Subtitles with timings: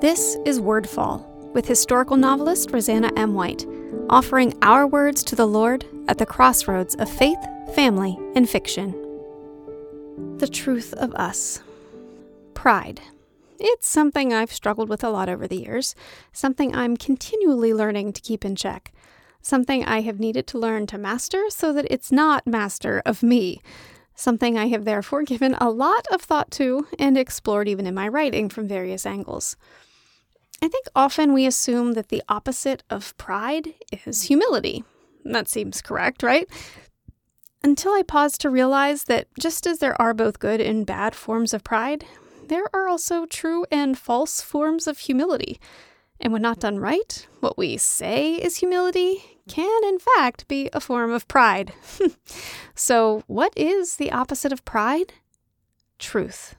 [0.00, 3.34] This is Wordfall with historical novelist Roseanna M.
[3.34, 3.66] White,
[4.08, 7.38] offering our words to the Lord at the crossroads of faith,
[7.74, 8.92] family, and fiction.
[10.38, 11.62] The truth of us.
[12.54, 13.00] Pride.
[13.58, 15.96] It's something I've struggled with a lot over the years,
[16.32, 18.92] something I'm continually learning to keep in check,
[19.42, 23.60] something I have needed to learn to master so that it's not master of me,
[24.14, 28.06] something I have therefore given a lot of thought to and explored even in my
[28.06, 29.56] writing from various angles.
[30.60, 34.84] I think often we assume that the opposite of pride is humility.
[35.24, 36.48] That seems correct, right?
[37.62, 41.52] Until I pause to realize that just as there are both good and bad forms
[41.52, 42.04] of pride,
[42.48, 45.60] there are also true and false forms of humility.
[46.20, 50.80] And when not done right, what we say is humility can, in fact, be a
[50.80, 51.72] form of pride.
[52.74, 55.12] so, what is the opposite of pride?
[55.98, 56.56] Truth.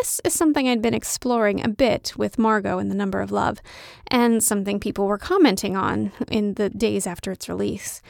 [0.00, 3.62] This is something I'd been exploring a bit with Margot in The Number of Love,
[4.08, 8.02] and something people were commenting on in the days after its release.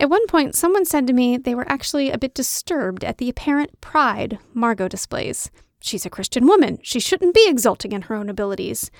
[0.00, 3.28] At one point, someone said to me they were actually a bit disturbed at the
[3.28, 5.48] apparent pride Margot displays.
[5.78, 6.80] She's a Christian woman.
[6.82, 8.90] She shouldn't be exulting in her own abilities.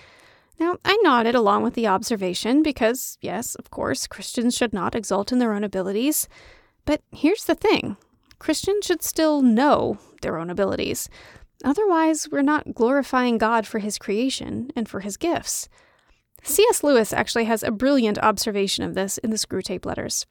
[0.60, 5.32] Now, I nodded along with the observation because, yes, of course, Christians should not exult
[5.32, 6.28] in their own abilities.
[6.84, 7.96] But here's the thing
[8.38, 11.08] Christians should still know their own abilities.
[11.64, 15.68] Otherwise, we're not glorifying God for his creation and for his gifts.
[16.42, 16.84] C.S.
[16.84, 20.24] Lewis actually has a brilliant observation of this in the Screwtape Letters.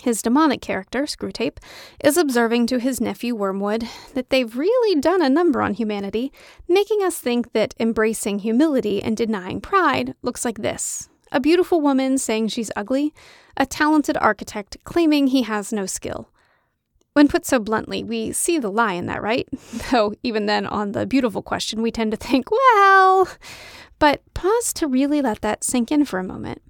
[0.00, 1.58] His demonic character, Screwtape,
[2.02, 6.32] is observing to his nephew Wormwood that they've really done a number on humanity,
[6.68, 12.18] making us think that embracing humility and denying pride looks like this a beautiful woman
[12.18, 13.14] saying she's ugly,
[13.56, 16.28] a talented architect claiming he has no skill.
[17.12, 19.48] When put so bluntly, we see the lie in that, right?
[19.90, 23.28] Though, even then, on the beautiful question, we tend to think, well.
[23.98, 26.62] But pause to really let that sink in for a moment.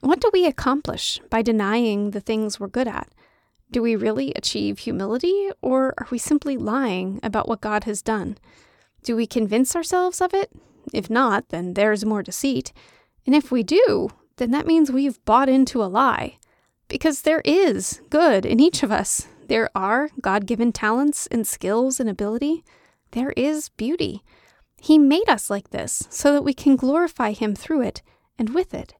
[0.00, 3.08] What do we accomplish by denying the things we're good at?
[3.70, 8.36] Do we really achieve humility, or are we simply lying about what God has done?
[9.02, 10.50] Do we convince ourselves of it?
[10.92, 12.72] If not, then there's more deceit.
[13.26, 16.38] And if we do, then that means we've bought into a lie.
[16.88, 22.00] Because there is good in each of us, there are God given talents and skills
[22.00, 22.64] and ability.
[23.10, 24.24] There is beauty.
[24.80, 28.00] He made us like this so that we can glorify Him through it
[28.38, 28.94] and with it.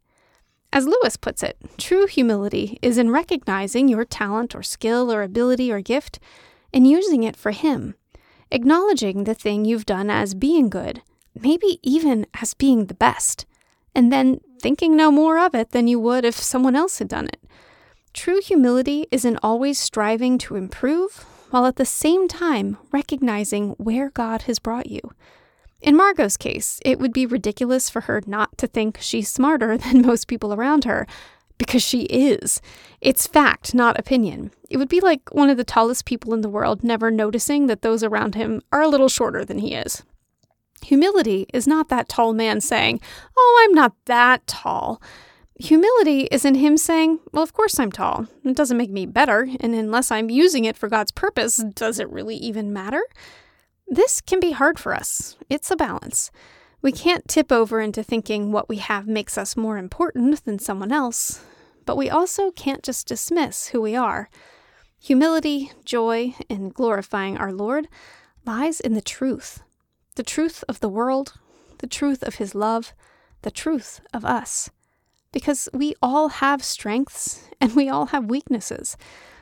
[0.70, 5.72] As Lewis puts it, true humility is in recognizing your talent or skill or ability
[5.72, 6.18] or gift
[6.70, 7.94] and using it for Him,
[8.50, 11.00] acknowledging the thing you've done as being good,
[11.34, 13.46] maybe even as being the best,
[13.94, 17.28] and then thinking no more of it than you would if someone else had done
[17.28, 17.42] it.
[18.12, 24.10] True humility is in always striving to improve while at the same time recognizing where
[24.10, 25.00] God has brought you.
[25.80, 30.02] In Margot's case, it would be ridiculous for her not to think she's smarter than
[30.02, 31.06] most people around her,
[31.58, 32.60] because she is.
[33.00, 34.52] It's fact, not opinion.
[34.68, 37.82] It would be like one of the tallest people in the world never noticing that
[37.82, 40.02] those around him are a little shorter than he is.
[40.84, 43.00] Humility is not that tall man saying,
[43.36, 45.00] Oh, I'm not that tall.
[45.62, 48.26] Humility is in him saying, Well, of course I'm tall.
[48.44, 52.10] It doesn't make me better, and unless I'm using it for God's purpose, does it
[52.10, 53.04] really even matter?
[53.86, 55.36] This can be hard for us.
[55.48, 56.32] It's a balance.
[56.82, 60.90] We can't tip over into thinking what we have makes us more important than someone
[60.90, 61.44] else,
[61.86, 64.28] but we also can't just dismiss who we are.
[64.98, 67.86] Humility, joy, and glorifying our Lord
[68.44, 69.62] lies in the truth
[70.16, 71.34] the truth of the world,
[71.78, 72.92] the truth of His love,
[73.42, 74.68] the truth of us
[75.32, 78.96] because we all have strengths and we all have weaknesses.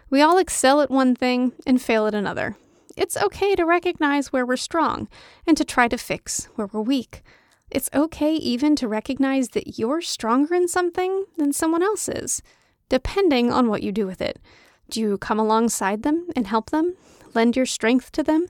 [0.09, 2.57] We all excel at one thing and fail at another.
[2.97, 5.09] It's okay to recognize where we're strong
[5.47, 7.23] and to try to fix where we're weak.
[7.71, 12.43] It's okay even to recognize that you're stronger in something than someone else is,
[12.89, 14.41] depending on what you do with it.
[14.89, 16.97] Do you come alongside them and help them?
[17.33, 18.47] Lend your strength to them?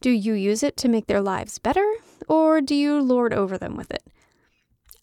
[0.00, 1.86] Do you use it to make their lives better,
[2.28, 4.02] or do you lord over them with it?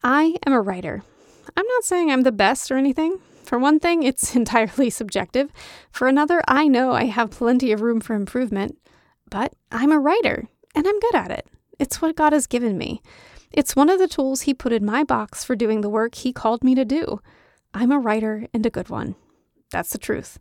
[0.04, 1.04] I am a writer,
[1.56, 3.20] I'm not saying I'm the best or anything.
[3.44, 5.52] For one thing, it's entirely subjective.
[5.92, 8.78] For another, I know I have plenty of room for improvement.
[9.30, 11.48] But I'm a writer, and I'm good at it.
[11.80, 13.02] It's what God has given me.
[13.52, 16.34] It's one of the tools He put in my box for doing the work He
[16.34, 17.20] called me to do.
[17.74, 19.16] I'm a writer and a good one.
[19.72, 20.40] That's the truth.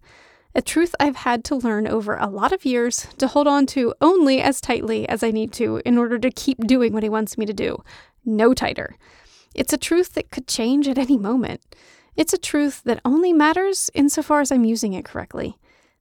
[0.55, 3.94] A truth I've had to learn over a lot of years to hold on to
[4.02, 7.38] only as tightly as I need to in order to keep doing what He wants
[7.38, 7.82] me to do.
[8.25, 8.94] No tighter.
[9.54, 11.60] It's a truth that could change at any moment.
[12.16, 15.56] It's a truth that only matters insofar as I'm using it correctly.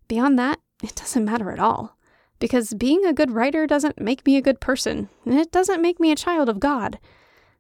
[0.08, 1.98] Beyond that, it doesn't matter at all.
[2.40, 6.00] Because being a good writer doesn't make me a good person, and it doesn't make
[6.00, 7.00] me a child of God.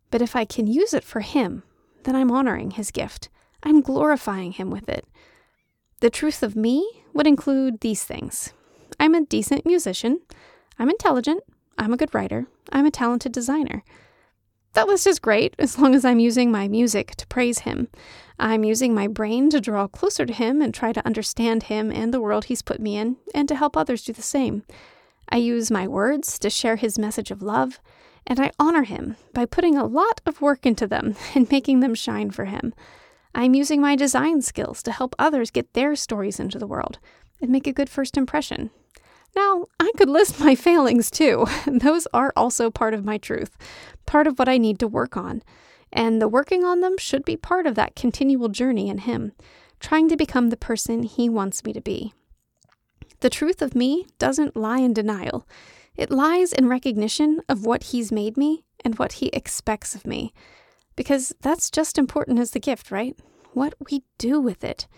[0.10, 1.64] But if I can use it for Him,
[2.04, 3.30] then I'm honoring His gift.
[3.64, 5.06] I'm glorifying Him with it.
[6.00, 8.54] The truth of me would include these things
[9.00, 10.20] I'm a decent musician,
[10.78, 11.44] I'm intelligent,
[11.78, 13.84] I'm a good writer, I'm a talented designer.
[14.74, 17.90] That list is great as long as I'm using my music to praise Him.
[18.40, 22.14] I'm using my brain to draw closer to Him and try to understand Him and
[22.14, 24.64] the world He's put me in, and to help others do the same.
[25.28, 27.82] I use my words to share His message of love,
[28.26, 31.94] and I honor Him by putting a lot of work into them and making them
[31.94, 32.74] shine for Him.
[33.36, 36.98] I'm using my design skills to help others get their stories into the world
[37.42, 38.72] and make a good first impression.
[39.36, 41.46] Now, I could list my failings too.
[41.66, 43.58] Those are also part of my truth,
[44.12, 45.42] part of what I need to work on.
[45.94, 49.31] And the working on them should be part of that continual journey in Him,
[49.80, 52.13] trying to become the person He wants me to be.
[53.22, 55.48] The truth of me doesn't lie in denial.
[55.96, 60.34] It lies in recognition of what He's made me and what He expects of me.
[60.98, 63.18] Because that's just important as the gift, right?
[63.54, 64.90] What we do with it.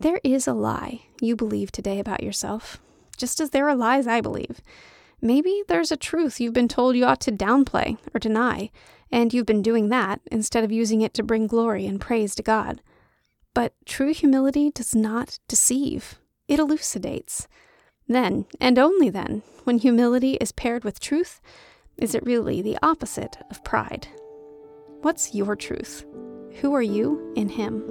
[0.00, 2.80] There is a lie you believe today about yourself,
[3.16, 4.60] just as there are lies I believe.
[5.24, 8.70] Maybe there's a truth you've been told you ought to downplay or deny,
[9.10, 12.42] and you've been doing that instead of using it to bring glory and praise to
[12.42, 12.82] God.
[13.54, 17.48] But true humility does not deceive it elucidates.
[18.06, 21.40] Then, and only then, when humility is paired with truth,
[21.96, 24.08] is it really the opposite of pride.
[25.00, 26.04] What's your truth?
[26.60, 27.82] Who are you in Him?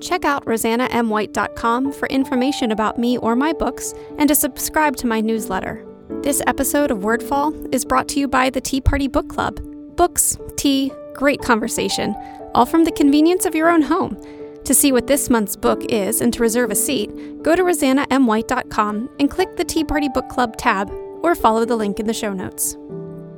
[0.00, 5.20] Check out roseannaMwhite.com for information about me or my books and to subscribe to my
[5.20, 5.85] newsletter.
[6.26, 9.60] This episode of Wordfall is brought to you by the Tea Party Book Club.
[9.94, 12.16] Books, tea, great conversation,
[12.52, 14.20] all from the convenience of your own home.
[14.64, 17.12] To see what this month's book is and to reserve a seat,
[17.44, 20.90] go to roseannaMwhite.com and click the Tea Party Book Club tab
[21.22, 22.74] or follow the link in the show notes.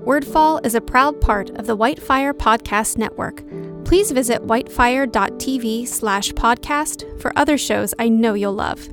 [0.06, 3.44] Wordfall is a proud part of the Whitefire Podcast Network.
[3.84, 8.88] Please visit whitefire.tv slash podcast for other shows I know you'll love.